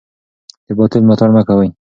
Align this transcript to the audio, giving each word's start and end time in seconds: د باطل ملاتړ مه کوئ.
د 0.67 0.69
باطل 0.77 1.01
ملاتړ 1.05 1.29
مه 1.35 1.41
کوئ. 1.47 1.69